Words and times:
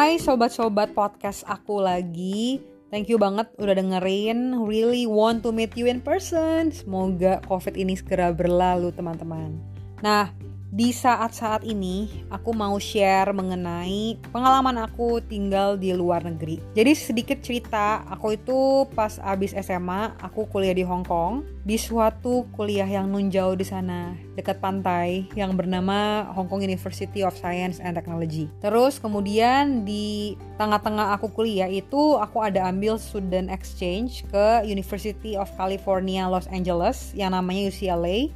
Hai 0.00 0.16
sobat-sobat 0.16 0.96
podcast 0.96 1.44
aku 1.44 1.84
lagi. 1.84 2.56
Thank 2.88 3.12
you 3.12 3.20
banget 3.20 3.52
udah 3.60 3.76
dengerin. 3.76 4.64
Really 4.64 5.04
want 5.04 5.44
to 5.44 5.52
meet 5.52 5.76
you 5.76 5.92
in 5.92 6.00
person. 6.00 6.72
Semoga 6.72 7.44
COVID 7.44 7.76
ini 7.76 8.00
segera 8.00 8.32
berlalu, 8.32 8.96
teman-teman. 8.96 9.60
Nah, 10.00 10.32
di 10.70 10.94
saat-saat 10.94 11.66
ini 11.66 12.26
aku 12.30 12.54
mau 12.54 12.78
share 12.78 13.34
mengenai 13.34 14.14
pengalaman 14.30 14.78
aku 14.86 15.18
tinggal 15.26 15.74
di 15.74 15.90
luar 15.90 16.22
negeri. 16.22 16.62
Jadi 16.78 16.92
sedikit 16.94 17.38
cerita, 17.42 18.06
aku 18.06 18.38
itu 18.38 18.86
pas 18.94 19.18
abis 19.18 19.50
SMA, 19.58 20.14
aku 20.22 20.46
kuliah 20.46 20.74
di 20.74 20.86
Hong 20.86 21.02
Kong 21.02 21.42
di 21.66 21.74
suatu 21.74 22.46
kuliah 22.54 22.86
yang 22.86 23.10
nun 23.10 23.28
jauh 23.28 23.58
di 23.58 23.66
sana 23.66 24.14
dekat 24.38 24.62
pantai 24.62 25.26
yang 25.34 25.58
bernama 25.58 26.30
Hong 26.32 26.46
Kong 26.46 26.62
University 26.62 27.26
of 27.26 27.34
Science 27.34 27.82
and 27.82 27.98
Technology. 27.98 28.46
Terus 28.62 29.02
kemudian 29.02 29.82
di 29.82 30.38
tengah-tengah 30.54 31.18
aku 31.18 31.34
kuliah 31.34 31.66
itu 31.66 32.14
aku 32.16 32.46
ada 32.46 32.70
ambil 32.70 32.94
student 32.94 33.50
exchange 33.50 34.22
ke 34.30 34.62
University 34.62 35.34
of 35.34 35.50
California 35.58 36.30
Los 36.30 36.46
Angeles 36.54 37.10
yang 37.18 37.34
namanya 37.34 37.68
UCLA. 37.68 38.30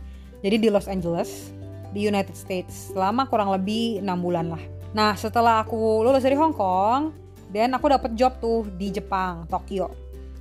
Jadi 0.45 0.61
di 0.61 0.69
Los 0.69 0.93
Angeles 0.93 1.54
di 1.95 2.11
United 2.11 2.35
States 2.35 2.91
selama 2.91 3.31
kurang 3.31 3.55
lebih 3.55 4.03
enam 4.03 4.19
bulan 4.19 4.51
lah. 4.51 4.63
Nah 4.91 5.15
setelah 5.15 5.63
aku 5.63 6.03
lulus 6.03 6.27
dari 6.27 6.35
Hong 6.35 6.53
Kong, 6.53 7.15
dan 7.55 7.71
aku 7.71 7.87
dapet 7.87 8.19
job 8.19 8.35
tuh 8.43 8.67
di 8.75 8.91
Jepang, 8.91 9.47
Tokyo. 9.47 9.95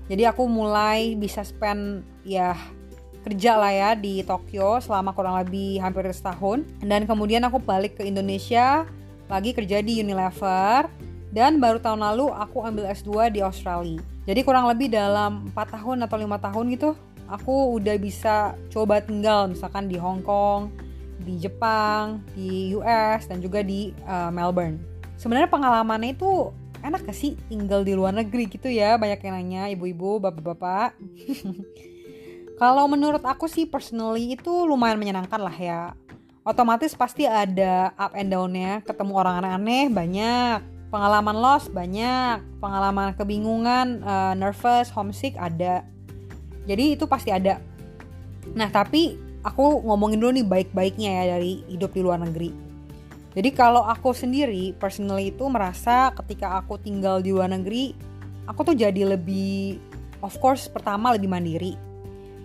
Jadi 0.09 0.25
aku 0.25 0.49
mulai 0.49 1.13
bisa 1.13 1.45
spend 1.45 2.01
ya 2.25 2.57
kerja 3.21 3.55
lah 3.55 3.69
ya 3.69 3.89
di 3.93 4.25
Tokyo 4.25 4.81
selama 4.81 5.13
kurang 5.13 5.37
lebih 5.37 5.77
hampir 5.77 6.09
setahun. 6.09 6.65
Dan 6.81 7.05
kemudian 7.05 7.45
aku 7.45 7.61
balik 7.61 8.01
ke 8.01 8.03
Indonesia 8.09 8.89
lagi 9.29 9.53
kerja 9.53 9.85
di 9.85 10.01
Unilever. 10.01 10.89
Dan 11.33 11.57
baru 11.57 11.81
tahun 11.81 12.01
lalu 12.01 12.29
aku 12.29 12.61
ambil 12.61 12.89
S2 12.93 13.33
di 13.33 13.41
Australia. 13.41 14.01
Jadi 14.25 14.41
kurang 14.45 14.69
lebih 14.69 14.93
dalam 14.93 15.49
4 15.49 15.81
tahun 15.81 16.05
atau 16.05 16.17
lima 16.17 16.37
tahun 16.37 16.65
gitu, 16.77 16.93
aku 17.25 17.77
udah 17.81 17.97
bisa 17.97 18.53
coba 18.69 19.01
tinggal 19.01 19.49
misalkan 19.49 19.89
di 19.89 19.97
Hong 19.97 20.21
Kong, 20.21 20.69
di 21.21 21.37
Jepang, 21.37 22.23
di 22.33 22.73
US 22.77 23.29
dan 23.29 23.39
juga 23.43 23.61
di 23.61 23.93
uh, 24.07 24.33
Melbourne. 24.33 24.81
Sebenarnya 25.19 25.49
pengalamannya 25.51 26.17
itu 26.17 26.49
enak 26.83 27.07
gak 27.07 27.15
sih 27.15 27.39
tinggal 27.47 27.85
di 27.85 27.95
luar 27.95 28.11
negeri 28.11 28.49
gitu 28.49 28.67
ya? 28.67 28.99
Banyak 28.99 29.23
yang 29.23 29.33
nanya 29.39 29.63
ibu-ibu, 29.71 30.19
bapak-bapak. 30.19 30.97
Kalau 32.61 32.85
menurut 32.85 33.23
aku 33.25 33.49
sih 33.49 33.65
personally 33.65 34.37
itu 34.37 34.51
lumayan 34.67 34.99
menyenangkan 34.99 35.41
lah 35.41 35.57
ya. 35.57 35.81
Otomatis 36.43 36.91
pasti 36.91 37.23
ada 37.23 37.95
up 37.95 38.11
and 38.19 38.27
down-nya, 38.27 38.83
ketemu 38.83 39.15
orang 39.15 39.39
aneh-aneh 39.39 39.87
banyak, 39.87 40.59
pengalaman 40.91 41.39
loss 41.39 41.71
banyak, 41.71 42.43
pengalaman 42.59 43.15
kebingungan, 43.15 44.03
uh, 44.03 44.35
nervous, 44.35 44.91
homesick 44.91 45.39
ada. 45.39 45.87
Jadi 46.67 46.99
itu 46.99 47.07
pasti 47.07 47.31
ada. 47.31 47.63
Nah, 48.53 48.67
tapi 48.67 49.15
aku 49.43 49.83
ngomongin 49.83 50.19
dulu 50.19 50.31
nih 50.33 50.47
baik-baiknya 50.47 51.09
ya 51.21 51.23
dari 51.37 51.61
hidup 51.67 51.91
di 51.91 52.01
luar 52.01 52.19
negeri. 52.23 52.51
Jadi 53.33 53.49
kalau 53.51 53.83
aku 53.83 54.13
sendiri 54.13 54.77
personally 54.77 55.33
itu 55.33 55.45
merasa 55.49 56.13
ketika 56.23 56.57
aku 56.61 56.77
tinggal 56.79 57.19
di 57.19 57.33
luar 57.33 57.49
negeri, 57.49 57.93
aku 58.45 58.73
tuh 58.73 58.75
jadi 58.77 59.17
lebih 59.17 59.81
of 60.23 60.37
course 60.39 60.71
pertama 60.71 61.11
lebih 61.13 61.27
mandiri. 61.27 61.73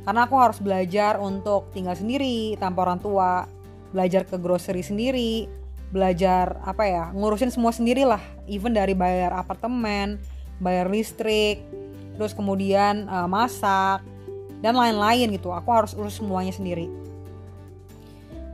Karena 0.02 0.24
aku 0.24 0.40
harus 0.40 0.58
belajar 0.58 1.20
untuk 1.20 1.68
tinggal 1.76 1.92
sendiri 1.92 2.56
tanpa 2.56 2.88
orang 2.88 2.98
tua, 2.98 3.44
belajar 3.92 4.24
ke 4.24 4.40
grocery 4.40 4.80
sendiri, 4.80 5.44
belajar 5.92 6.56
apa 6.64 6.84
ya, 6.88 7.04
ngurusin 7.12 7.52
semua 7.52 7.76
sendiri 7.76 8.08
lah, 8.08 8.20
even 8.48 8.72
dari 8.72 8.96
bayar 8.96 9.36
apartemen, 9.36 10.16
bayar 10.64 10.88
listrik, 10.88 11.60
terus 12.16 12.32
kemudian 12.32 13.04
uh, 13.12 13.28
masak, 13.28 14.00
dan 14.58 14.74
lain-lain 14.74 15.30
gitu. 15.34 15.50
Aku 15.54 15.68
harus 15.70 15.94
urus 15.94 16.18
semuanya 16.18 16.54
sendiri. 16.54 16.90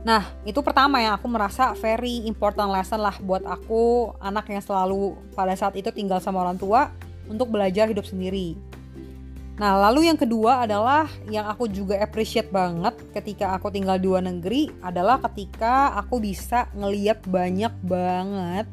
Nah 0.05 0.21
itu 0.45 0.61
pertama 0.61 1.01
yang 1.01 1.17
aku 1.17 1.25
merasa 1.25 1.73
very 1.73 2.29
important 2.29 2.69
lesson 2.69 3.01
lah 3.01 3.17
buat 3.17 3.41
aku 3.41 4.13
anak 4.21 4.45
yang 4.53 4.61
selalu 4.61 5.17
pada 5.33 5.57
saat 5.57 5.73
itu 5.73 5.89
tinggal 5.89 6.21
sama 6.21 6.45
orang 6.45 6.61
tua 6.61 6.93
untuk 7.25 7.49
belajar 7.49 7.89
hidup 7.89 8.05
sendiri. 8.05 8.53
Nah, 9.55 9.79
lalu 9.87 10.11
yang 10.11 10.19
kedua 10.19 10.67
adalah 10.67 11.07
yang 11.31 11.47
aku 11.47 11.71
juga 11.71 11.95
appreciate 12.03 12.51
banget 12.51 12.91
ketika 13.15 13.55
aku 13.55 13.71
tinggal 13.71 13.95
di 13.95 14.11
luar 14.11 14.27
negeri 14.27 14.67
adalah 14.83 15.15
ketika 15.23 15.95
aku 15.95 16.19
bisa 16.19 16.67
ngeliat 16.75 17.23
banyak 17.23 17.71
banget 17.79 18.67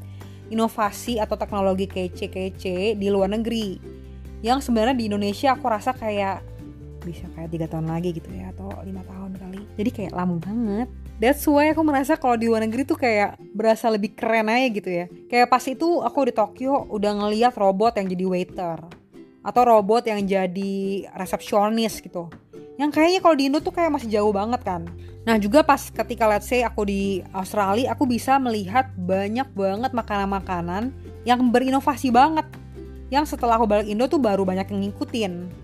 inovasi 0.50 1.22
atau 1.22 1.38
teknologi 1.38 1.87
kece-kece 1.87 2.99
di 2.99 3.09
luar 3.14 3.31
negeri. 3.31 3.78
Yang 4.43 4.66
sebenarnya 4.66 4.99
di 4.99 5.06
Indonesia 5.06 5.54
aku 5.54 5.70
rasa 5.70 5.94
kayak 5.94 6.43
bisa 7.03 7.27
kayak 7.37 7.51
tiga 7.53 7.67
tahun 7.69 7.91
lagi 7.91 8.15
gitu 8.17 8.31
ya 8.33 8.51
atau 8.55 8.71
lima 8.87 9.03
tahun 9.05 9.37
kali 9.39 9.61
jadi 9.77 9.91
kayak 9.91 10.13
lama 10.15 10.37
banget 10.39 10.89
That's 11.23 11.47
why 11.47 11.71
aku 11.71 11.87
merasa 11.87 12.19
kalau 12.19 12.35
di 12.35 12.51
luar 12.51 12.67
negeri 12.67 12.83
tuh 12.83 12.99
kayak 12.99 13.39
berasa 13.55 13.87
lebih 13.87 14.19
keren 14.19 14.51
aja 14.51 14.67
gitu 14.75 14.91
ya. 14.91 15.07
Kayak 15.31 15.55
pas 15.55 15.62
itu 15.71 16.03
aku 16.03 16.27
di 16.27 16.35
Tokyo 16.35 16.83
udah 16.91 17.15
ngeliat 17.15 17.55
robot 17.55 17.95
yang 17.95 18.11
jadi 18.11 18.25
waiter. 18.27 18.79
Atau 19.47 19.62
robot 19.62 20.03
yang 20.11 20.19
jadi 20.27 20.75
resepsionis 21.15 22.03
gitu. 22.03 22.27
Yang 22.75 22.99
kayaknya 22.99 23.21
kalau 23.23 23.39
di 23.39 23.47
Indo 23.47 23.62
tuh 23.62 23.71
kayak 23.71 23.95
masih 23.95 24.11
jauh 24.11 24.35
banget 24.35 24.67
kan. 24.67 24.83
Nah 25.23 25.39
juga 25.39 25.62
pas 25.62 25.79
ketika 25.79 26.27
let's 26.27 26.51
say 26.51 26.67
aku 26.67 26.91
di 26.91 27.23
Australia 27.31 27.95
aku 27.95 28.03
bisa 28.11 28.43
melihat 28.43 28.91
banyak 28.99 29.47
banget 29.55 29.95
makanan-makanan 29.95 30.91
yang 31.23 31.39
berinovasi 31.55 32.11
banget. 32.11 32.51
Yang 33.15 33.39
setelah 33.39 33.62
aku 33.62 33.71
balik 33.71 33.87
Indo 33.87 34.11
tuh 34.11 34.19
baru 34.19 34.43
banyak 34.43 34.67
yang 34.75 34.91
ngikutin 34.91 35.62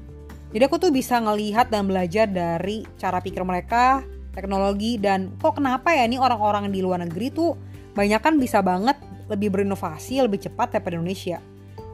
jadi 0.49 0.65
aku 0.65 0.81
tuh 0.81 0.89
bisa 0.89 1.21
ngelihat 1.21 1.69
dan 1.69 1.85
belajar 1.85 2.25
dari 2.25 2.81
cara 2.97 3.21
pikir 3.21 3.45
mereka, 3.45 4.01
teknologi 4.33 4.97
dan 4.97 5.37
kok 5.37 5.61
kenapa 5.61 5.93
ya 5.93 6.09
ini 6.09 6.17
orang-orang 6.17 6.73
di 6.73 6.81
luar 6.81 7.05
negeri 7.05 7.29
tuh 7.29 7.53
banyak 7.93 8.21
kan 8.23 8.41
bisa 8.41 8.65
banget 8.65 8.97
lebih 9.29 9.53
berinovasi, 9.53 10.25
lebih 10.25 10.41
cepat 10.41 10.79
daripada 10.79 10.97
Indonesia. 10.97 11.37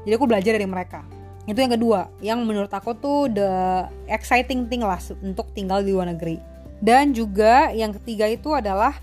Jadi 0.06 0.14
aku 0.14 0.26
belajar 0.30 0.52
dari 0.54 0.68
mereka. 0.68 1.02
Itu 1.50 1.58
yang 1.60 1.74
kedua, 1.74 2.00
yang 2.22 2.38
menurut 2.46 2.70
aku 2.70 2.94
tuh 2.94 3.26
the 3.32 3.84
exciting 4.06 4.70
thing 4.70 4.86
lah 4.86 5.02
untuk 5.18 5.50
tinggal 5.52 5.82
di 5.82 5.90
luar 5.90 6.14
negeri. 6.14 6.38
Dan 6.78 7.10
juga 7.10 7.74
yang 7.74 7.90
ketiga 7.98 8.30
itu 8.30 8.54
adalah 8.54 8.94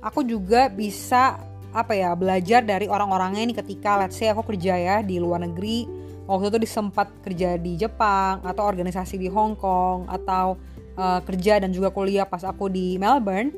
aku 0.00 0.24
juga 0.24 0.72
bisa 0.72 1.38
apa 1.74 1.92
ya 1.92 2.14
belajar 2.14 2.62
dari 2.62 2.86
orang-orangnya 2.86 3.42
ini 3.42 3.54
ketika 3.54 3.98
let's 3.98 4.14
say 4.14 4.30
aku 4.30 4.46
kerja 4.54 4.78
ya 4.78 4.96
di 5.02 5.18
luar 5.18 5.42
negeri 5.42 6.03
waktu 6.24 6.52
itu 6.52 6.58
disempat 6.64 7.08
kerja 7.20 7.60
di 7.60 7.76
Jepang 7.76 8.40
atau 8.44 8.64
organisasi 8.64 9.20
di 9.20 9.28
Hong 9.28 9.56
Kong 9.56 10.08
atau 10.08 10.56
uh, 10.96 11.20
kerja 11.24 11.60
dan 11.60 11.70
juga 11.70 11.92
kuliah 11.92 12.24
pas 12.24 12.42
aku 12.44 12.72
di 12.72 12.96
Melbourne 12.96 13.52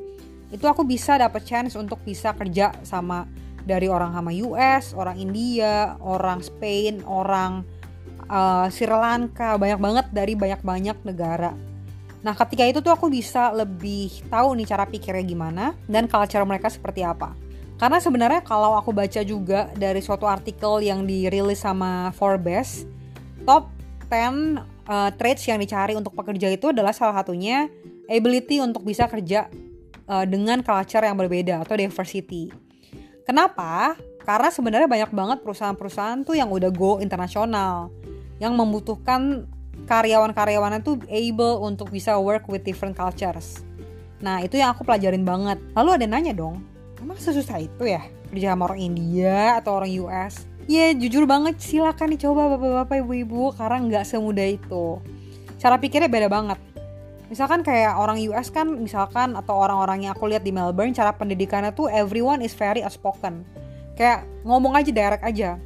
itu 0.47 0.63
aku 0.63 0.87
bisa 0.87 1.19
dapat 1.19 1.43
chance 1.43 1.75
untuk 1.75 1.99
bisa 2.07 2.31
kerja 2.31 2.71
sama 2.87 3.27
dari 3.67 3.91
orang 3.91 4.15
sama 4.15 4.31
US, 4.31 4.95
orang 4.95 5.19
India, 5.19 5.99
orang 5.99 6.39
Spain, 6.39 7.03
orang 7.03 7.67
uh, 8.31 8.71
Sri 8.71 8.87
Lanka, 8.87 9.59
banyak 9.59 9.75
banget 9.75 10.05
dari 10.15 10.39
banyak-banyak 10.39 11.03
negara. 11.03 11.51
Nah, 12.23 12.33
ketika 12.33 12.63
itu 12.63 12.79
tuh 12.79 12.95
aku 12.95 13.11
bisa 13.11 13.51
lebih 13.51 14.23
tahu 14.31 14.55
nih 14.55 14.67
cara 14.71 14.87
pikirnya 14.87 15.25
gimana 15.27 15.65
dan 15.85 16.07
culture 16.07 16.47
mereka 16.47 16.71
seperti 16.71 17.03
apa. 17.03 17.35
Karena 17.77 18.01
sebenarnya 18.01 18.41
kalau 18.41 18.73
aku 18.73 18.89
baca 18.89 19.21
juga 19.21 19.69
dari 19.77 20.01
suatu 20.01 20.25
artikel 20.25 20.81
yang 20.81 21.05
dirilis 21.05 21.61
sama 21.61 22.09
Forbes, 22.17 22.89
top 23.45 23.69
10 24.09 24.57
uh, 24.89 25.13
traits 25.13 25.45
yang 25.45 25.61
dicari 25.61 25.93
untuk 25.93 26.17
pekerja 26.17 26.49
itu 26.49 26.73
adalah 26.73 26.89
salah 26.89 27.21
satunya 27.21 27.69
ability 28.09 28.57
untuk 28.65 28.81
bisa 28.81 29.05
kerja 29.05 29.45
uh, 30.09 30.25
dengan 30.25 30.65
culture 30.65 31.05
yang 31.05 31.13
berbeda 31.21 31.61
atau 31.61 31.77
diversity. 31.77 32.49
Kenapa? 33.27 33.93
Karena 34.25 34.49
sebenarnya 34.49 34.89
banyak 34.89 35.11
banget 35.13 35.37
perusahaan-perusahaan 35.45 36.25
tuh 36.25 36.33
yang 36.33 36.49
udah 36.49 36.73
go 36.73 36.97
internasional, 36.97 37.93
yang 38.41 38.57
membutuhkan 38.57 39.45
karyawan-karyawannya 39.87 40.81
tuh 40.81 40.97
able 41.07 41.61
untuk 41.61 41.93
bisa 41.93 42.17
work 42.17 42.49
with 42.49 42.65
different 42.65 42.97
cultures. 42.97 43.61
Nah 44.19 44.41
itu 44.41 44.57
yang 44.57 44.73
aku 44.73 44.81
pelajarin 44.81 45.23
banget. 45.23 45.61
Lalu 45.77 45.89
ada 46.01 46.05
nanya 46.09 46.33
dong, 46.33 46.59
emang 46.99 47.17
sesusah 47.17 47.61
itu 47.61 47.83
ya? 47.85 48.05
Kerja 48.33 48.53
sama 48.53 48.67
orang 48.67 48.81
India 48.83 49.57
atau 49.61 49.79
orang 49.79 49.91
US 50.03 50.47
ya 50.67 50.91
jujur 50.93 51.23
banget. 51.25 51.57
Silakan 51.57 52.13
dicoba 52.13 52.53
bapak-bapak 52.53 53.01
ibu-ibu. 53.01 53.55
Karena 53.55 53.81
nggak 53.81 54.05
semudah 54.05 54.47
itu. 54.47 54.99
Cara 55.57 55.79
pikirnya 55.81 56.11
beda 56.11 56.27
banget. 56.29 56.59
Misalkan 57.27 57.59
kayak 57.59 57.99
orang 57.99 58.21
US 58.31 58.47
kan 58.53 58.67
misalkan 58.71 59.35
atau 59.35 59.59
orang-orang 59.59 60.07
yang 60.07 60.13
aku 60.15 60.31
lihat 60.31 60.47
di 60.47 60.55
Melbourne 60.55 60.95
cara 60.95 61.11
pendidikannya 61.11 61.75
tuh 61.75 61.91
everyone 61.91 62.39
is 62.39 62.55
very 62.55 62.79
outspoken. 62.85 63.43
Kayak 63.99 64.23
ngomong 64.47 64.77
aja 64.77 64.91
direct 64.93 65.23
aja. 65.25 65.59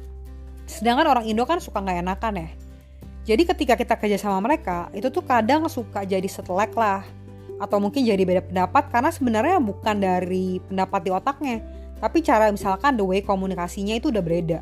Sedangkan 0.66 1.06
orang 1.06 1.28
Indo 1.28 1.46
kan 1.46 1.62
suka 1.62 1.78
nggak 1.78 2.02
enakan 2.02 2.34
ya. 2.42 2.48
Jadi 3.22 3.42
ketika 3.46 3.74
kita 3.78 3.94
kerja 3.94 4.18
sama 4.18 4.42
mereka 4.42 4.90
itu 4.90 5.06
tuh 5.06 5.22
kadang 5.22 5.62
suka 5.70 6.02
jadi 6.02 6.26
setelek 6.26 6.74
lah 6.74 7.06
atau 7.60 7.78
mungkin 7.80 8.06
jadi 8.06 8.22
beda 8.22 8.42
pendapat 8.46 8.88
karena 8.92 9.10
sebenarnya 9.10 9.56
bukan 9.60 9.96
dari 9.98 10.60
pendapat 10.64 11.00
di 11.04 11.10
otaknya 11.10 11.56
tapi 11.98 12.24
cara 12.24 12.50
misalkan 12.50 12.98
the 12.98 13.04
way 13.04 13.20
komunikasinya 13.22 13.96
itu 13.98 14.08
udah 14.12 14.24
beda 14.24 14.60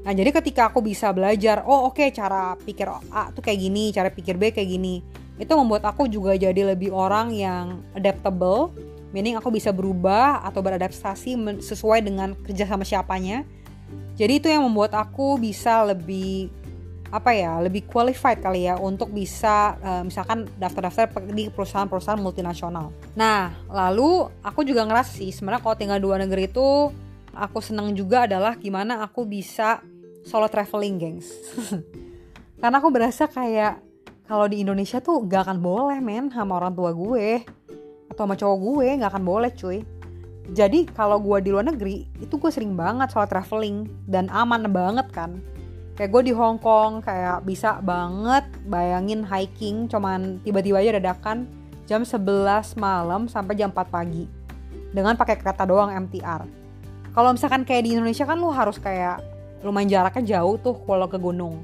Nah 0.00 0.12
jadi 0.16 0.32
ketika 0.32 0.72
aku 0.72 0.80
bisa 0.80 1.12
belajar, 1.12 1.60
oh 1.68 1.92
oke 1.92 2.00
okay, 2.00 2.08
cara 2.08 2.56
pikir 2.56 2.88
A 3.12 3.28
tuh 3.36 3.44
kayak 3.44 3.60
gini, 3.60 3.92
cara 3.92 4.08
pikir 4.08 4.40
B 4.40 4.48
kayak 4.48 4.68
gini, 4.68 5.04
itu 5.36 5.52
membuat 5.52 5.84
aku 5.84 6.08
juga 6.08 6.32
jadi 6.36 6.72
lebih 6.72 6.88
orang 6.88 7.32
yang 7.36 7.84
adaptable, 7.92 8.72
meaning 9.12 9.36
aku 9.36 9.52
bisa 9.52 9.72
berubah 9.76 10.40
atau 10.44 10.64
beradaptasi 10.64 11.36
sesuai 11.60 12.00
dengan 12.00 12.32
kerja 12.32 12.64
sama 12.64 12.84
siapanya. 12.84 13.44
Jadi 14.16 14.40
itu 14.40 14.48
yang 14.48 14.64
membuat 14.64 14.96
aku 14.96 15.36
bisa 15.40 15.84
lebih 15.84 16.52
apa 17.10 17.34
ya 17.34 17.58
lebih 17.58 17.90
qualified 17.90 18.38
kali 18.38 18.70
ya 18.70 18.78
untuk 18.78 19.10
bisa 19.10 19.74
uh, 19.82 20.02
misalkan 20.06 20.46
daftar-daftar 20.54 21.10
di 21.34 21.50
perusahaan-perusahaan 21.50 22.22
multinasional. 22.22 22.94
Nah 23.18 23.50
lalu 23.66 24.30
aku 24.46 24.62
juga 24.62 24.86
ngerasa 24.86 25.18
sih 25.18 25.34
sebenarnya 25.34 25.62
kalau 25.62 25.76
tinggal 25.76 25.98
dua 25.98 26.22
negeri 26.22 26.46
itu 26.46 26.94
aku 27.34 27.58
senang 27.58 27.90
juga 27.98 28.30
adalah 28.30 28.54
gimana 28.54 29.02
aku 29.02 29.26
bisa 29.26 29.82
solo 30.22 30.46
traveling 30.46 30.96
gengs. 31.02 31.28
Karena 32.62 32.78
aku 32.78 32.94
berasa 32.94 33.26
kayak 33.26 33.82
kalau 34.30 34.46
di 34.46 34.62
Indonesia 34.62 35.02
tuh 35.02 35.26
gak 35.26 35.50
akan 35.50 35.58
boleh 35.58 35.98
men 35.98 36.30
sama 36.30 36.62
orang 36.62 36.70
tua 36.76 36.94
gue 36.94 37.42
atau 38.06 38.22
sama 38.22 38.38
cowok 38.38 38.58
gue 38.62 38.86
gak 39.02 39.10
akan 39.10 39.24
boleh 39.26 39.50
cuy. 39.50 39.82
Jadi 40.50 40.86
kalau 40.94 41.18
gue 41.18 41.42
di 41.42 41.50
luar 41.50 41.66
negeri 41.66 42.06
itu 42.22 42.38
gue 42.38 42.50
sering 42.54 42.78
banget 42.78 43.10
solo 43.10 43.26
traveling 43.26 43.90
dan 44.06 44.30
aman 44.30 44.70
banget 44.70 45.10
kan 45.10 45.42
kayak 46.00 46.16
gue 46.16 46.22
di 46.22 46.34
Hong 46.34 46.56
Kong 46.56 47.04
kayak 47.04 47.44
bisa 47.44 47.76
banget 47.84 48.48
bayangin 48.64 49.20
hiking 49.20 49.84
cuman 49.84 50.40
tiba-tiba 50.40 50.80
aja 50.80 50.96
dadakan 50.96 51.44
jam 51.84 52.08
11 52.08 52.80
malam 52.80 53.28
sampai 53.28 53.52
jam 53.52 53.68
4 53.68 53.84
pagi. 53.84 54.24
Dengan 54.96 55.12
pakai 55.20 55.36
kereta 55.36 55.68
doang 55.68 55.92
MTR 55.92 56.60
kalau 57.10 57.34
misalkan 57.34 57.66
kayak 57.66 57.82
di 57.84 57.98
Indonesia 57.98 58.22
kan 58.22 58.38
lu 58.38 58.54
harus 58.54 58.78
kayak 58.78 59.18
lumayan 59.66 59.90
jaraknya 59.90 60.38
jauh 60.38 60.56
tuh 60.62 60.78
kalau 60.86 61.10
ke 61.10 61.18
gunung. 61.18 61.58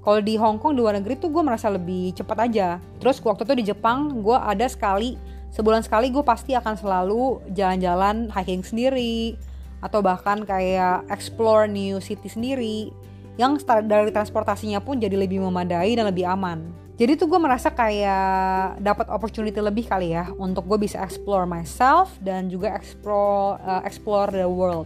Kalau 0.00 0.20
di 0.20 0.36
Hong 0.36 0.56
Kong 0.60 0.76
di 0.76 0.80
luar 0.80 0.96
negeri 0.96 1.16
tuh 1.16 1.28
gue 1.32 1.42
merasa 1.44 1.68
lebih 1.68 2.16
cepat 2.16 2.48
aja. 2.48 2.80
Terus 3.00 3.20
waktu 3.20 3.44
itu 3.44 3.54
di 3.56 3.64
Jepang 3.72 4.20
gue 4.20 4.36
ada 4.36 4.64
sekali 4.68 5.16
sebulan 5.50 5.82
sekali 5.82 6.14
gue 6.14 6.22
pasti 6.22 6.54
akan 6.54 6.78
selalu 6.78 7.42
jalan-jalan 7.56 8.30
hiking 8.30 8.62
sendiri 8.62 9.34
atau 9.80 10.04
bahkan 10.04 10.44
kayak 10.44 11.08
explore 11.08 11.66
new 11.66 11.98
city 11.98 12.28
sendiri 12.28 12.92
yang 13.38 13.58
dari 13.86 14.10
transportasinya 14.10 14.82
pun 14.82 14.98
jadi 14.98 15.14
lebih 15.14 15.42
memadai 15.42 15.94
dan 15.94 16.08
lebih 16.08 16.26
aman. 16.26 16.70
Jadi 17.00 17.16
tuh 17.16 17.32
gue 17.32 17.40
merasa 17.40 17.72
kayak 17.72 18.76
dapat 18.84 19.08
opportunity 19.08 19.56
lebih 19.56 19.88
kali 19.88 20.12
ya 20.12 20.28
untuk 20.36 20.68
gue 20.68 20.84
bisa 20.84 21.00
explore 21.00 21.48
myself 21.48 22.12
dan 22.20 22.52
juga 22.52 22.76
explore 22.76 23.56
uh, 23.64 23.80
explore 23.88 24.28
the 24.28 24.44
world. 24.44 24.84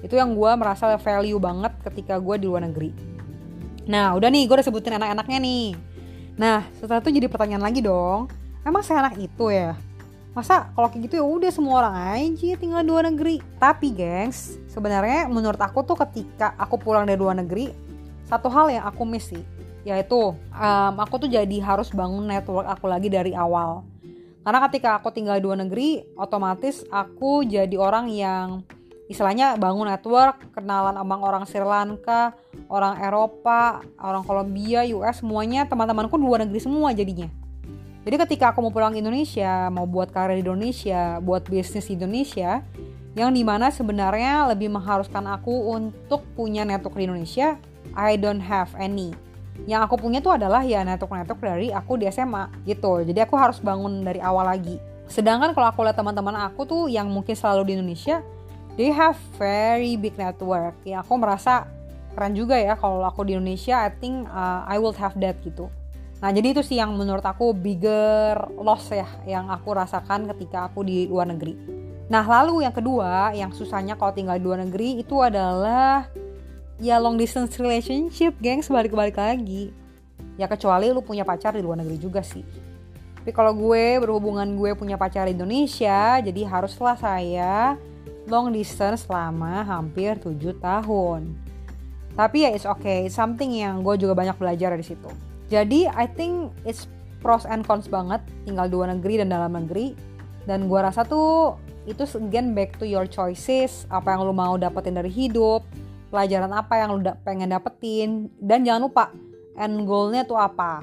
Itu 0.00 0.16
yang 0.16 0.32
gue 0.32 0.50
merasa 0.56 0.96
value 0.96 1.36
banget 1.36 1.76
ketika 1.84 2.16
gue 2.16 2.40
di 2.40 2.48
luar 2.48 2.64
negeri. 2.64 2.96
Nah 3.84 4.16
udah 4.16 4.32
nih 4.32 4.48
gue 4.48 4.54
udah 4.56 4.64
sebutin 4.64 4.96
anak-anaknya 4.96 5.38
nih. 5.44 5.66
Nah 6.40 6.64
setelah 6.80 7.04
itu 7.04 7.12
jadi 7.12 7.28
pertanyaan 7.28 7.68
lagi 7.68 7.84
dong, 7.84 8.32
emang 8.64 8.80
saya 8.80 9.04
anak 9.04 9.20
itu 9.20 9.52
ya? 9.52 9.76
Masa 10.30 10.70
kalau 10.78 10.86
kayak 10.86 11.10
gitu 11.10 11.18
ya 11.18 11.26
udah 11.26 11.50
semua 11.50 11.74
orang 11.82 11.94
aja 12.14 12.54
tinggal 12.54 12.80
di 12.82 12.90
luar 12.90 13.04
negeri. 13.10 13.42
Tapi 13.58 13.90
gengs 13.94 14.58
sebenarnya 14.70 15.26
menurut 15.26 15.58
aku 15.58 15.82
tuh 15.82 15.98
ketika 16.06 16.54
aku 16.54 16.78
pulang 16.78 17.06
dari 17.06 17.18
luar 17.18 17.34
negeri 17.38 17.70
satu 18.26 18.46
hal 18.46 18.70
yang 18.70 18.86
aku 18.86 19.02
miss 19.02 19.30
sih 19.30 19.42
yaitu 19.82 20.36
um, 20.36 20.94
aku 21.00 21.16
tuh 21.16 21.30
jadi 21.32 21.56
harus 21.64 21.88
bangun 21.90 22.28
network 22.28 22.68
aku 22.68 22.86
lagi 22.86 23.08
dari 23.08 23.32
awal. 23.32 23.82
Karena 24.40 24.60
ketika 24.68 24.96
aku 24.96 25.12
tinggal 25.12 25.36
di 25.36 25.44
luar 25.44 25.60
negeri 25.60 26.04
otomatis 26.16 26.84
aku 26.88 27.44
jadi 27.44 27.76
orang 27.76 28.08
yang 28.08 28.64
istilahnya 29.10 29.58
bangun 29.58 29.90
network 29.90 30.54
kenalan 30.54 30.94
sama 30.94 31.16
orang 31.18 31.42
Sri 31.42 31.58
Lanka 31.58 32.30
orang 32.70 32.94
Eropa 33.02 33.82
orang 33.98 34.22
Kolombia 34.22 34.86
US 34.94 35.18
semuanya 35.18 35.66
teman-temanku 35.66 36.14
di 36.14 36.22
luar 36.22 36.46
negeri 36.46 36.62
semua 36.62 36.94
jadinya 36.94 37.26
jadi 38.00 38.16
ketika 38.24 38.56
aku 38.56 38.64
mau 38.64 38.72
pulang 38.72 38.96
ke 38.96 39.04
Indonesia, 39.04 39.68
mau 39.68 39.84
buat 39.84 40.08
karir 40.08 40.40
di 40.40 40.44
Indonesia, 40.48 41.20
buat 41.20 41.44
bisnis 41.44 41.84
di 41.84 42.00
Indonesia, 42.00 42.64
yang 43.12 43.28
di 43.34 43.44
mana 43.44 43.68
sebenarnya 43.68 44.48
lebih 44.48 44.72
mengharuskan 44.72 45.28
aku 45.28 45.76
untuk 45.76 46.24
punya 46.32 46.64
network 46.64 46.96
di 46.96 47.04
Indonesia, 47.04 47.60
I 47.92 48.16
don't 48.16 48.40
have 48.40 48.72
any. 48.80 49.12
Yang 49.68 49.90
aku 49.90 50.08
punya 50.08 50.24
tuh 50.24 50.40
adalah 50.40 50.64
ya 50.64 50.80
network-network 50.80 51.44
dari 51.44 51.68
aku 51.68 52.00
di 52.00 52.08
SMA 52.08 52.48
gitu. 52.64 53.04
Jadi 53.04 53.20
aku 53.20 53.36
harus 53.36 53.60
bangun 53.60 54.00
dari 54.00 54.22
awal 54.24 54.48
lagi. 54.48 54.80
Sedangkan 55.04 55.52
kalau 55.52 55.68
aku 55.68 55.84
lihat 55.84 55.98
teman-teman 55.98 56.38
aku 56.40 56.64
tuh 56.64 56.82
yang 56.88 57.10
mungkin 57.12 57.36
selalu 57.36 57.68
di 57.68 57.72
Indonesia, 57.76 58.24
they 58.80 58.88
have 58.88 59.18
very 59.36 60.00
big 60.00 60.16
network. 60.16 60.72
Ya 60.88 61.04
aku 61.04 61.20
merasa 61.20 61.68
keren 62.16 62.32
juga 62.32 62.56
ya 62.56 62.78
kalau 62.80 63.04
aku 63.04 63.28
di 63.28 63.36
Indonesia, 63.36 63.76
I 63.84 63.92
think 63.92 64.24
uh, 64.32 64.64
I 64.64 64.80
will 64.80 64.96
have 64.96 65.18
that 65.20 65.36
gitu. 65.44 65.68
Nah 66.20 66.28
jadi 66.36 66.52
itu 66.52 66.60
sih 66.60 66.76
yang 66.76 66.92
menurut 66.92 67.24
aku 67.24 67.56
bigger 67.56 68.36
loss 68.60 68.92
ya 68.92 69.08
yang 69.24 69.48
aku 69.48 69.72
rasakan 69.72 70.28
ketika 70.36 70.68
aku 70.68 70.84
di 70.84 71.08
luar 71.08 71.32
negeri. 71.32 71.56
Nah 72.12 72.20
lalu 72.20 72.68
yang 72.68 72.76
kedua 72.76 73.32
yang 73.32 73.56
susahnya 73.56 73.96
kalau 73.96 74.12
tinggal 74.12 74.36
di 74.36 74.44
luar 74.44 74.60
negeri 74.60 75.00
itu 75.00 75.16
adalah 75.24 76.12
ya 76.76 77.00
long 77.00 77.16
distance 77.16 77.56
relationship 77.56 78.36
geng 78.36 78.60
sebalik-balik 78.60 79.16
lagi. 79.16 79.72
Ya 80.36 80.44
kecuali 80.44 80.92
lu 80.92 81.00
punya 81.00 81.24
pacar 81.24 81.56
di 81.56 81.64
luar 81.64 81.80
negeri 81.80 81.96
juga 81.96 82.20
sih. 82.20 82.44
Tapi 83.20 83.32
kalau 83.32 83.56
gue 83.56 84.00
berhubungan 84.00 84.48
gue 84.56 84.76
punya 84.76 85.00
pacar 85.00 85.24
di 85.24 85.36
Indonesia 85.36 86.20
jadi 86.20 86.40
haruslah 86.44 87.00
saya 87.00 87.80
long 88.28 88.52
distance 88.52 89.08
selama 89.08 89.64
hampir 89.64 90.20
7 90.20 90.36
tahun. 90.60 91.32
Tapi 92.12 92.44
ya 92.44 92.52
it's 92.52 92.68
okay, 92.68 93.08
it's 93.08 93.16
something 93.16 93.48
yang 93.56 93.80
gue 93.80 93.96
juga 93.96 94.12
banyak 94.12 94.36
belajar 94.36 94.76
dari 94.76 94.84
situ. 94.84 95.29
Jadi 95.50 95.90
I 95.90 96.06
think 96.06 96.54
it's 96.62 96.86
pros 97.20 97.44
and 97.44 97.66
cons 97.66 97.90
banget 97.90 98.22
tinggal 98.46 98.70
dua 98.70 98.94
negeri 98.94 99.20
dan 99.20 99.34
dalam 99.34 99.58
negeri. 99.58 99.92
Dan 100.48 100.70
gue 100.70 100.80
rasa 100.80 101.04
tuh 101.04 101.58
itu 101.84 102.06
again 102.16 102.54
back 102.54 102.78
to 102.78 102.86
your 102.86 103.04
choices, 103.04 103.84
apa 103.90 104.14
yang 104.14 104.24
lu 104.24 104.32
mau 104.32 104.54
dapetin 104.56 104.96
dari 104.96 105.10
hidup, 105.10 105.66
pelajaran 106.08 106.54
apa 106.54 106.80
yang 106.80 106.96
lu 106.96 107.00
da 107.02 107.18
pengen 107.26 107.50
dapetin, 107.50 108.30
dan 108.40 108.62
jangan 108.62 108.86
lupa 108.88 109.04
end 109.58 109.84
goalnya 109.84 110.22
tuh 110.24 110.38
apa. 110.38 110.80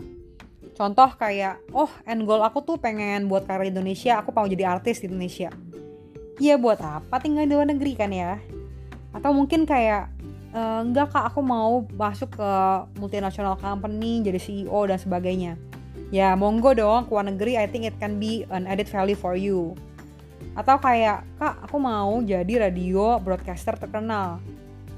Contoh 0.78 1.10
kayak, 1.18 1.58
oh 1.74 1.90
end 2.06 2.28
goal 2.30 2.44
aku 2.46 2.62
tuh 2.62 2.78
pengen 2.78 3.26
buat 3.26 3.50
karir 3.50 3.74
Indonesia, 3.74 4.22
aku 4.22 4.30
mau 4.30 4.46
jadi 4.46 4.78
artis 4.78 5.02
di 5.02 5.10
Indonesia. 5.10 5.50
Iya 6.38 6.62
buat 6.62 6.78
apa 6.84 7.18
tinggal 7.18 7.50
di 7.50 7.54
luar 7.58 7.66
negeri 7.66 7.98
kan 7.98 8.14
ya? 8.14 8.38
Atau 9.10 9.34
mungkin 9.34 9.66
kayak 9.66 10.14
uh, 10.54 10.84
enggak 10.84 11.12
kak. 11.12 11.34
Aku 11.34 11.40
mau 11.44 11.84
masuk 11.96 12.36
ke 12.36 12.52
multinational 13.00 13.56
company 13.58 14.22
jadi 14.22 14.40
CEO 14.40 14.88
dan 14.88 15.00
sebagainya. 15.00 15.60
Ya 16.14 16.36
monggo 16.40 16.72
dong 16.76 17.08
ke 17.08 17.12
luar 17.12 17.28
negeri. 17.28 17.60
I 17.60 17.68
think 17.68 17.88
it 17.88 17.96
can 18.00 18.22
be 18.22 18.48
an 18.52 18.68
added 18.68 18.88
value 18.88 19.18
for 19.18 19.36
you. 19.36 19.76
Atau 20.54 20.80
kayak 20.80 21.26
kak 21.42 21.68
aku 21.68 21.78
mau 21.82 22.22
jadi 22.24 22.70
radio 22.70 23.20
broadcaster 23.20 23.76
terkenal. 23.76 24.40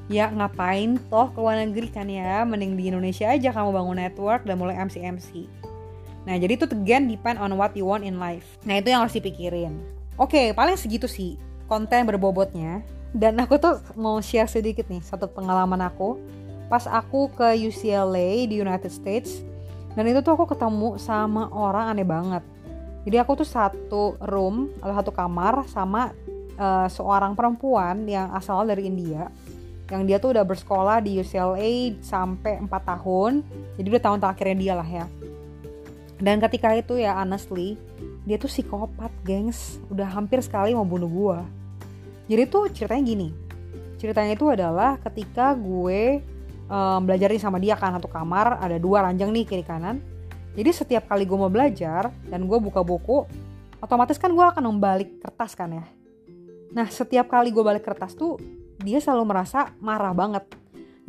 Ya 0.09 0.29
ngapain 0.33 0.97
toh 1.09 1.29
ke 1.29 1.37
luar 1.37 1.61
negeri 1.61 1.87
kan 1.89 2.09
ya? 2.09 2.41
Mending 2.45 2.73
di 2.77 2.89
Indonesia 2.89 3.29
aja 3.29 3.53
kamu 3.53 3.69
bangun 3.73 3.97
network 4.01 4.41
dan 4.45 4.57
mulai 4.57 4.77
MC 4.77 5.01
MC 5.05 5.29
nah 6.27 6.35
jadi 6.35 6.61
itu 6.61 6.65
again 6.69 7.07
depend 7.07 7.39
on 7.39 7.55
what 7.55 7.73
you 7.73 7.87
want 7.87 8.03
in 8.03 8.19
life. 8.19 8.45
Nah 8.67 8.77
itu 8.77 8.91
yang 8.91 9.01
harus 9.01 9.15
dipikirin. 9.15 9.79
Oke 10.19 10.51
paling 10.51 10.75
segitu 10.75 11.07
sih 11.07 11.39
konten 11.65 12.05
berbobotnya 12.05 12.83
dan 13.15 13.41
aku 13.41 13.57
tuh 13.57 13.81
mau 13.97 14.21
share 14.21 14.49
sedikit 14.49 14.85
nih 14.85 15.01
satu 15.01 15.25
pengalaman 15.29 15.81
aku. 15.81 16.17
Pas 16.69 16.85
aku 16.85 17.33
ke 17.33 17.57
UCLA 17.65 18.45
di 18.45 18.61
United 18.61 18.93
States 18.93 19.41
dan 19.97 20.05
itu 20.05 20.21
tuh 20.21 20.37
aku 20.37 20.53
ketemu 20.53 21.01
sama 21.01 21.49
orang 21.49 21.89
aneh 21.89 22.05
banget. 22.05 22.45
Jadi 23.09 23.17
aku 23.17 23.41
tuh 23.41 23.49
satu 23.49 24.13
room 24.21 24.69
atau 24.77 24.93
satu 24.93 25.11
kamar 25.15 25.65
sama 25.65 26.13
uh, 26.61 26.85
seorang 26.85 27.33
perempuan 27.33 28.05
yang 28.05 28.29
asal 28.37 28.61
dari 28.69 28.85
India 28.85 29.33
yang 29.89 30.05
dia 30.05 30.21
tuh 30.21 30.37
udah 30.37 30.45
bersekolah 30.45 31.01
di 31.01 31.17
UCLA 31.17 31.97
sampai 32.05 32.61
4 32.61 32.69
tahun. 32.69 33.41
Jadi 33.81 33.87
udah 33.89 34.03
tahun 34.05 34.19
terakhirnya 34.21 34.57
dia 34.61 34.73
lah 34.77 34.85
ya. 34.85 35.05
Dan 36.21 36.37
ketika 36.37 36.77
itu 36.77 37.01
ya 37.01 37.17
honestly 37.17 37.73
dia 38.29 38.37
tuh 38.37 38.45
psikopat 38.45 39.09
gengs. 39.25 39.81
Udah 39.89 40.05
hampir 40.05 40.45
sekali 40.45 40.77
mau 40.77 40.85
bunuh 40.85 41.09
gua 41.09 41.41
jadi 42.29 42.45
tuh 42.45 42.69
ceritanya 42.69 43.03
gini. 43.03 43.29
Ceritanya 43.97 44.37
itu 44.37 44.45
adalah 44.47 45.01
ketika 45.01 45.57
gue 45.57 46.21
um, 46.69 46.99
belajar 47.01 47.33
sama 47.41 47.57
dia 47.57 47.73
kan 47.73 47.97
satu 47.97 48.07
kamar 48.07 48.61
ada 48.61 48.77
dua 48.77 49.09
ranjang 49.09 49.33
nih 49.33 49.43
kiri 49.49 49.65
kanan. 49.65 49.97
Jadi 50.53 50.69
setiap 50.69 51.09
kali 51.09 51.25
gue 51.25 51.35
mau 51.35 51.49
belajar 51.49 52.13
dan 52.29 52.45
gue 52.45 52.57
buka 52.61 52.85
buku 52.85 53.25
otomatis 53.81 54.21
kan 54.21 54.29
gue 54.29 54.45
akan 54.45 54.63
membalik 54.69 55.17
kertas 55.19 55.57
kan 55.57 55.73
ya. 55.73 55.85
Nah 56.69 56.85
setiap 56.87 57.27
kali 57.33 57.49
gue 57.49 57.65
balik 57.65 57.81
kertas 57.81 58.13
tuh 58.13 58.37
dia 58.79 59.01
selalu 59.01 59.33
merasa 59.33 59.73
marah 59.81 60.13
banget. 60.13 60.45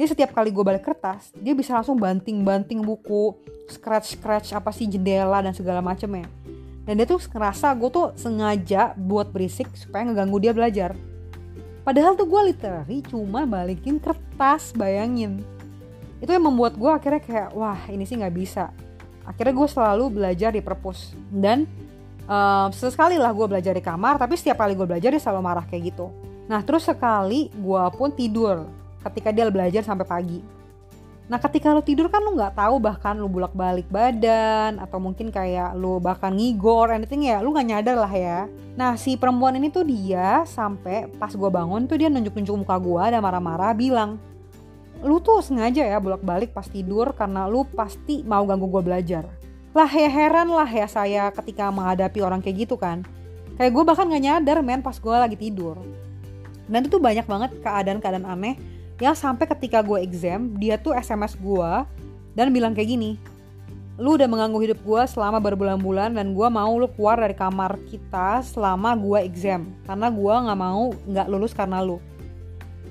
Jadi 0.00 0.16
setiap 0.16 0.32
kali 0.32 0.48
gue 0.48 0.64
balik 0.64 0.88
kertas 0.88 1.36
dia 1.36 1.52
bisa 1.52 1.76
langsung 1.76 2.00
banting-banting 2.00 2.80
buku 2.80 3.36
scratch-scratch 3.68 4.56
apa 4.56 4.72
sih 4.72 4.88
jendela 4.88 5.44
dan 5.44 5.52
segala 5.52 5.84
macemnya 5.84 6.39
dan 6.88 6.96
dia 6.96 7.06
tuh 7.06 7.20
ngerasa 7.20 7.76
gue 7.76 7.90
tuh 7.92 8.06
sengaja 8.16 8.96
buat 8.96 9.28
berisik 9.28 9.68
supaya 9.76 10.08
ngeganggu 10.08 10.38
dia 10.40 10.52
belajar. 10.56 10.96
Padahal 11.84 12.16
tuh 12.16 12.28
gue 12.28 12.52
literally 12.52 13.00
cuma 13.04 13.44
balikin 13.44 13.96
kertas 14.00 14.72
bayangin. 14.76 15.40
Itu 16.20 16.32
yang 16.32 16.44
membuat 16.44 16.76
gue 16.76 16.90
akhirnya 16.92 17.22
kayak 17.24 17.48
wah 17.56 17.80
ini 17.88 18.04
sih 18.04 18.16
nggak 18.20 18.34
bisa. 18.36 18.68
Akhirnya 19.24 19.56
gue 19.56 19.68
selalu 19.68 20.04
belajar 20.12 20.50
di 20.52 20.60
perpus. 20.60 21.16
Dan 21.28 21.64
uh, 22.28 22.68
sesekali 22.72 23.16
lah 23.16 23.32
gue 23.32 23.46
belajar 23.48 23.72
di 23.72 23.84
kamar 23.84 24.20
tapi 24.20 24.36
setiap 24.36 24.60
kali 24.60 24.76
gue 24.76 24.84
belajar 24.88 25.08
dia 25.12 25.22
selalu 25.22 25.40
marah 25.40 25.64
kayak 25.64 25.92
gitu. 25.92 26.12
Nah 26.48 26.60
terus 26.64 26.84
sekali 26.84 27.48
gue 27.52 27.84
pun 27.96 28.12
tidur 28.12 28.68
ketika 29.00 29.32
dia 29.32 29.48
belajar 29.48 29.80
sampai 29.80 30.04
pagi 30.04 30.59
Nah 31.30 31.38
ketika 31.38 31.70
lo 31.70 31.78
tidur 31.78 32.10
kan 32.10 32.26
lo 32.26 32.34
nggak 32.34 32.58
tahu 32.58 32.82
bahkan 32.82 33.14
lo 33.14 33.30
bolak 33.30 33.54
balik 33.54 33.86
badan 33.86 34.82
atau 34.82 34.98
mungkin 34.98 35.30
kayak 35.30 35.78
lo 35.78 36.02
bahkan 36.02 36.34
ngigor 36.34 36.90
anything 36.90 37.22
ya 37.22 37.38
lo 37.38 37.54
nggak 37.54 37.68
nyadar 37.70 37.96
lah 38.02 38.10
ya. 38.10 38.50
Nah 38.74 38.98
si 38.98 39.14
perempuan 39.14 39.54
ini 39.54 39.70
tuh 39.70 39.86
dia 39.86 40.42
sampai 40.42 41.06
pas 41.22 41.30
gue 41.30 41.46
bangun 41.46 41.86
tuh 41.86 42.02
dia 42.02 42.10
nunjuk-nunjuk 42.10 42.66
muka 42.66 42.74
gue 42.82 43.04
dan 43.14 43.22
marah-marah 43.22 43.70
bilang 43.78 44.18
lu 45.06 45.22
tuh 45.22 45.38
sengaja 45.38 45.86
ya 45.86 46.02
bolak 46.02 46.20
balik 46.26 46.50
pas 46.50 46.66
tidur 46.66 47.14
karena 47.14 47.46
lu 47.46 47.62
pasti 47.78 48.26
mau 48.26 48.42
ganggu 48.42 48.66
gue 48.66 48.82
belajar. 48.82 49.30
Lah 49.70 49.86
ya 49.86 50.10
heran 50.10 50.50
lah 50.50 50.66
ya 50.66 50.90
saya 50.90 51.30
ketika 51.30 51.70
menghadapi 51.70 52.26
orang 52.26 52.42
kayak 52.42 52.66
gitu 52.66 52.74
kan. 52.74 53.06
Kayak 53.54 53.70
gue 53.78 53.84
bahkan 53.86 54.10
nggak 54.10 54.24
nyadar 54.26 54.58
men 54.66 54.82
pas 54.82 54.98
gue 54.98 55.14
lagi 55.14 55.38
tidur. 55.38 55.78
Dan 56.66 56.82
itu 56.82 56.98
tuh 56.98 57.02
banyak 57.02 57.22
banget 57.30 57.50
keadaan-keadaan 57.62 58.26
aneh 58.26 58.58
yang 59.00 59.16
sampai 59.16 59.48
ketika 59.48 59.80
gue 59.80 59.98
exam 60.04 60.54
dia 60.60 60.76
tuh 60.76 60.92
SMS 60.92 61.34
gue 61.40 61.70
dan 62.36 62.52
bilang 62.52 62.76
kayak 62.76 62.94
gini 62.94 63.16
lu 64.00 64.16
udah 64.16 64.24
mengganggu 64.24 64.58
hidup 64.64 64.80
gue 64.80 65.02
selama 65.12 65.36
berbulan-bulan 65.44 66.16
dan 66.16 66.32
gue 66.32 66.48
mau 66.48 66.72
lu 66.72 66.88
keluar 66.96 67.20
dari 67.20 67.36
kamar 67.36 67.76
kita 67.92 68.40
selama 68.40 68.96
gue 68.96 69.28
exam 69.28 69.68
karena 69.84 70.08
gue 70.08 70.34
nggak 70.48 70.58
mau 70.58 70.88
nggak 71.04 71.26
lulus 71.28 71.52
karena 71.52 71.84
lu. 71.84 72.00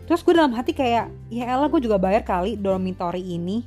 Terus 0.06 0.22
gue 0.22 0.38
dalam 0.38 0.54
hati 0.54 0.70
kayak 0.70 1.10
ya 1.34 1.50
elah 1.50 1.66
gue 1.66 1.82
juga 1.82 1.98
bayar 1.98 2.22
kali 2.22 2.62
dormitory 2.62 3.26
ini. 3.26 3.66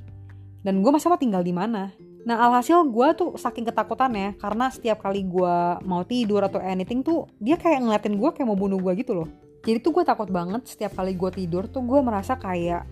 Dan 0.62 0.86
gue 0.86 0.90
masa 0.94 1.10
mau 1.10 1.18
tinggal 1.18 1.42
di 1.42 1.50
mana? 1.50 1.90
Nah 2.22 2.46
alhasil 2.46 2.86
gue 2.86 3.08
tuh 3.18 3.34
saking 3.34 3.66
ketakutannya 3.66 4.38
karena 4.38 4.70
setiap 4.70 5.02
kali 5.02 5.26
gue 5.26 5.54
mau 5.82 6.06
tidur 6.06 6.46
atau 6.46 6.62
anything 6.62 7.02
tuh 7.02 7.26
dia 7.42 7.58
kayak 7.58 7.82
ngeliatin 7.82 8.14
gue 8.14 8.30
kayak 8.30 8.46
mau 8.46 8.54
bunuh 8.54 8.78
gue 8.78 9.02
gitu 9.02 9.18
loh 9.18 9.26
jadi 9.62 9.78
tuh 9.78 9.94
gue 9.94 10.04
takut 10.06 10.26
banget 10.26 10.66
setiap 10.66 10.98
kali 10.98 11.14
gue 11.14 11.30
tidur 11.30 11.70
tuh 11.70 11.82
gue 11.86 12.00
merasa 12.02 12.34
kayak 12.34 12.82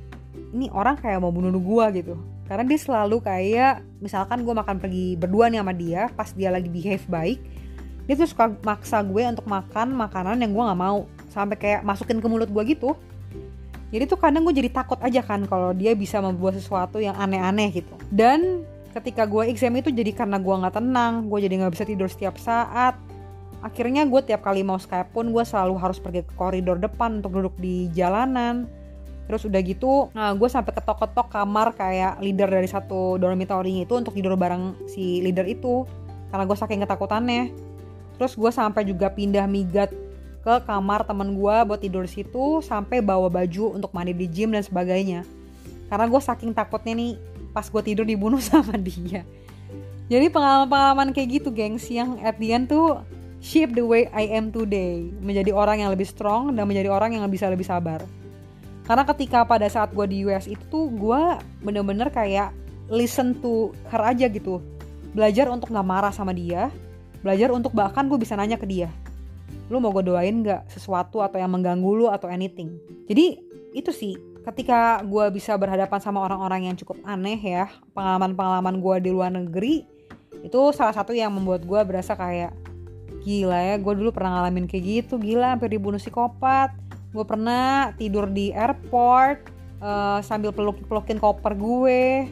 ini 0.55 0.71
orang 0.71 0.95
kayak 0.99 1.19
mau 1.19 1.35
bunuh 1.35 1.51
gue 1.51 1.87
gitu. 2.03 2.15
Karena 2.47 2.67
dia 2.67 2.79
selalu 2.83 3.23
kayak 3.23 3.83
misalkan 4.03 4.43
gue 4.43 4.55
makan 4.55 4.83
pergi 4.83 5.15
berdua 5.15 5.51
nih 5.51 5.63
sama 5.63 5.75
dia 5.75 6.03
pas 6.15 6.31
dia 6.35 6.51
lagi 6.51 6.67
behave 6.67 7.07
baik 7.07 7.39
dia 8.11 8.19
tuh 8.19 8.27
suka 8.27 8.51
maksa 8.67 8.99
gue 9.07 9.23
untuk 9.23 9.47
makan 9.47 9.95
makanan 9.95 10.43
yang 10.43 10.51
gue 10.51 10.63
nggak 10.67 10.81
mau. 10.83 11.07
Sampai 11.31 11.55
kayak 11.55 11.87
masukin 11.87 12.19
ke 12.19 12.27
mulut 12.27 12.51
gue 12.51 12.63
gitu. 12.75 12.99
Jadi 13.95 14.07
tuh 14.07 14.19
kadang 14.19 14.43
gue 14.47 14.55
jadi 14.55 14.71
takut 14.71 14.99
aja 14.99 15.23
kan 15.23 15.47
kalau 15.47 15.71
dia 15.71 15.95
bisa 15.95 16.19
membuat 16.19 16.59
sesuatu 16.59 16.99
yang 16.99 17.15
aneh-aneh 17.15 17.71
gitu. 17.71 17.95
Dan 18.11 18.67
ketika 18.91 19.27
gue 19.31 19.47
exam 19.47 19.71
itu 19.79 19.95
jadi 19.95 20.11
karena 20.11 20.43
gue 20.43 20.51
nggak 20.51 20.75
tenang 20.75 21.31
gue 21.31 21.39
jadi 21.39 21.55
nggak 21.63 21.73
bisa 21.79 21.87
tidur 21.87 22.11
setiap 22.11 22.35
saat 22.43 22.99
akhirnya 23.61 24.09
gue 24.09 24.21
tiap 24.25 24.45
kali 24.45 24.65
mau 24.65 24.81
Skype 24.81 25.13
pun 25.13 25.33
gue 25.33 25.45
selalu 25.45 25.77
harus 25.77 26.01
pergi 26.01 26.25
ke 26.25 26.33
koridor 26.37 26.81
depan 26.81 27.21
untuk 27.21 27.37
duduk 27.37 27.55
di 27.61 27.93
jalanan. 27.93 28.69
Terus 29.31 29.47
udah 29.47 29.61
gitu 29.63 30.11
nah 30.11 30.35
gue 30.35 30.49
sampai 30.51 30.75
ketok-ketok 30.75 31.29
kamar 31.31 31.77
kayak 31.77 32.19
leader 32.19 32.51
dari 32.51 32.67
satu 32.67 33.15
dormitory 33.21 33.87
itu 33.87 33.95
untuk 33.95 34.17
tidur 34.17 34.35
bareng 34.35 34.75
si 34.91 35.23
leader 35.23 35.47
itu. 35.47 35.87
Karena 36.33 36.45
gue 36.49 36.57
saking 36.57 36.81
ketakutannya. 36.83 37.43
Terus 38.17 38.37
gue 38.37 38.51
sampai 38.53 38.83
juga 38.85 39.09
pindah 39.13 39.47
migat 39.47 39.93
ke 40.41 40.55
kamar 40.65 41.05
temen 41.05 41.37
gue 41.37 41.57
buat 41.69 41.81
tidur 41.81 42.09
di 42.09 42.13
situ 42.21 42.65
sampai 42.65 43.05
bawa 43.05 43.29
baju 43.29 43.77
untuk 43.77 43.93
mandi 43.93 44.17
di 44.17 44.27
gym 44.27 44.57
dan 44.57 44.65
sebagainya. 44.65 45.23
Karena 45.93 46.07
gue 46.09 46.21
saking 46.21 46.57
takutnya 46.57 46.97
nih 46.97 47.13
pas 47.53 47.67
gue 47.69 47.83
tidur 47.85 48.09
dibunuh 48.09 48.41
sama 48.49 48.75
dia. 48.81 49.27
Jadi 50.11 50.27
pengalaman-pengalaman 50.27 51.15
kayak 51.15 51.29
gitu 51.39 51.55
gengs 51.55 51.87
yang 51.87 52.19
at 52.25 52.35
the 52.43 52.51
end 52.51 52.67
tuh 52.67 52.99
shape 53.41 53.73
the 53.73 53.83
way 53.83 54.07
I 54.13 54.29
am 54.37 54.53
today. 54.53 55.09
Menjadi 55.19 55.51
orang 55.51 55.83
yang 55.83 55.91
lebih 55.91 56.07
strong 56.07 56.55
dan 56.55 56.69
menjadi 56.69 56.93
orang 56.93 57.17
yang 57.17 57.25
bisa 57.27 57.49
lebih 57.49 57.67
sabar. 57.67 58.05
Karena 58.85 59.03
ketika 59.09 59.43
pada 59.49 59.67
saat 59.67 59.91
gue 59.97 60.07
di 60.07 60.29
US 60.29 60.47
itu 60.47 60.61
tuh 60.69 60.93
gue 60.93 61.23
bener-bener 61.65 62.13
kayak 62.13 62.53
listen 62.93 63.37
to 63.41 63.73
her 63.89 64.03
aja 64.05 64.29
gitu. 64.29 64.61
Belajar 65.17 65.49
untuk 65.51 65.73
gak 65.73 65.87
marah 65.87 66.13
sama 66.15 66.37
dia. 66.37 66.71
Belajar 67.25 67.51
untuk 67.51 67.73
bahkan 67.73 68.07
gue 68.07 68.19
bisa 68.21 68.37
nanya 68.37 68.61
ke 68.61 68.69
dia. 68.69 68.93
Lu 69.73 69.79
mau 69.79 69.91
gue 69.95 70.05
doain 70.05 70.43
gak 70.45 70.69
sesuatu 70.71 71.25
atau 71.25 71.41
yang 71.41 71.51
mengganggu 71.51 71.91
lu 71.91 72.07
atau 72.11 72.29
anything? 72.31 72.77
Jadi 73.09 73.41
itu 73.75 73.91
sih. 73.91 74.15
Ketika 74.41 75.05
gue 75.05 75.29
bisa 75.37 75.53
berhadapan 75.55 76.01
sama 76.01 76.25
orang-orang 76.25 76.73
yang 76.73 76.77
cukup 76.81 76.97
aneh 77.05 77.37
ya 77.37 77.69
pengalaman-pengalaman 77.93 78.81
gue 78.81 78.97
di 79.05 79.11
luar 79.13 79.29
negeri 79.29 79.85
itu 80.41 80.61
salah 80.73 80.97
satu 80.97 81.13
yang 81.13 81.29
membuat 81.29 81.69
gue 81.69 81.81
berasa 81.85 82.17
kayak 82.17 82.57
gila 83.21 83.57
ya 83.57 83.77
gue 83.77 83.95
dulu 83.95 84.11
pernah 84.11 84.41
ngalamin 84.41 84.65
kayak 84.65 84.85
gitu 84.85 85.21
gila 85.21 85.57
hampir 85.57 85.71
dibunuh 85.73 86.01
psikopat. 86.01 86.73
Gue 87.11 87.25
pernah 87.27 87.91
tidur 87.99 88.31
di 88.31 88.55
airport 88.55 89.51
uh, 89.83 90.23
sambil 90.23 90.55
peluk 90.55 90.81
pelukin 90.87 91.19
koper 91.21 91.53
gue. 91.55 92.31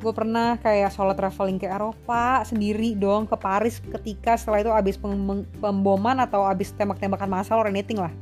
Gue 0.00 0.12
pernah 0.12 0.60
kayak 0.60 0.92
solo 0.92 1.16
traveling 1.16 1.56
ke 1.56 1.64
Eropa 1.64 2.44
sendiri 2.44 2.92
dong 2.92 3.24
ke 3.24 3.36
Paris 3.40 3.80
ketika 3.80 4.36
setelah 4.36 4.60
itu 4.60 4.72
abis 4.72 4.96
pem 5.00 5.44
pemboman 5.60 6.20
atau 6.20 6.44
abis 6.44 6.76
tembak-tembakan 6.76 7.30
masal 7.30 7.64
or 7.64 7.68
anything 7.68 7.96
lah. 7.96 8.12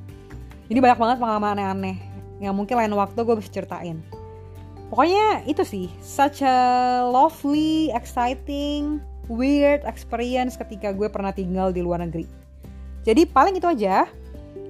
Jadi 0.71 0.79
banyak 0.79 0.99
banget 0.99 1.17
pengalaman 1.19 1.59
aneh-aneh. 1.59 1.97
Yang 2.39 2.55
mungkin 2.55 2.75
lain 2.79 2.95
waktu 2.95 3.19
gue 3.23 3.37
bisa 3.39 3.51
ceritain. 3.51 3.99
Pokoknya 4.93 5.41
itu 5.49 5.65
sih 5.65 5.87
such 6.05 6.45
a 6.45 6.59
lovely 7.09 7.89
exciting 7.97 9.01
weird 9.31 9.87
experience 9.87 10.59
ketika 10.59 10.91
gue 10.91 11.07
pernah 11.07 11.31
tinggal 11.31 11.71
di 11.71 11.83
luar 11.85 12.03
negeri. 12.03 12.27
Jadi 13.03 13.27
paling 13.27 13.59
itu 13.59 13.67
aja. 13.67 14.07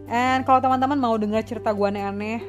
And 0.09 0.45
kalau 0.45 0.61
teman-teman 0.61 0.99
mau 0.99 1.17
dengar 1.17 1.45
cerita 1.45 1.73
gue 1.73 1.87
aneh-aneh, 1.89 2.41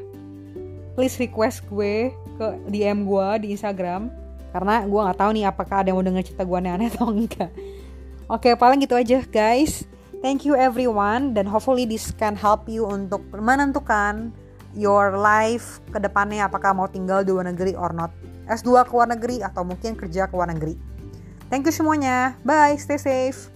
please 0.96 1.16
request 1.20 1.64
gue 1.68 2.12
ke 2.40 2.46
DM 2.72 3.08
gue 3.08 3.28
di 3.44 3.48
Instagram. 3.56 4.12
Karena 4.52 4.84
gue 4.86 5.00
nggak 5.00 5.20
tahu 5.20 5.32
nih 5.34 5.46
apakah 5.48 5.76
ada 5.84 5.92
yang 5.92 5.98
mau 6.00 6.06
dengar 6.06 6.24
cerita 6.24 6.44
gue 6.44 6.58
aneh-aneh 6.58 6.88
atau 6.92 7.08
enggak. 7.12 7.52
Oke, 8.32 8.56
paling 8.56 8.80
gitu 8.84 8.96
aja 8.96 9.20
guys. 9.28 9.84
Thank 10.24 10.48
you 10.48 10.56
everyone 10.56 11.36
dan 11.36 11.44
hopefully 11.44 11.84
this 11.84 12.16
can 12.16 12.40
help 12.40 12.72
you 12.72 12.88
untuk 12.88 13.20
menentukan 13.36 14.32
your 14.72 15.20
life 15.20 15.84
ke 15.92 16.00
depannya 16.00 16.48
apakah 16.48 16.72
mau 16.72 16.88
tinggal 16.88 17.28
di 17.28 17.36
luar 17.36 17.52
negeri 17.52 17.76
or 17.76 17.92
not. 17.92 18.16
S2 18.48 18.88
ke 18.88 18.92
luar 18.96 19.12
negeri 19.12 19.44
atau 19.44 19.68
mungkin 19.68 20.00
kerja 20.00 20.32
ke 20.32 20.34
luar 20.36 20.52
negeri. 20.52 20.93
Thank 21.54 21.70
you 21.70 21.76
semuanya. 21.78 22.34
Bye, 22.42 22.82
stay 22.82 22.98
safe. 22.98 23.53